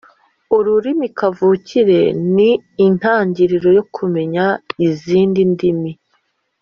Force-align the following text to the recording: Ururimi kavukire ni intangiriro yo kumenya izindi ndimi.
Ururimi 0.57 1.07
kavukire 1.17 2.01
ni 2.35 2.49
intangiriro 2.85 3.69
yo 3.77 3.83
kumenya 3.95 4.45
izindi 4.87 5.41
ndimi. 5.51 5.91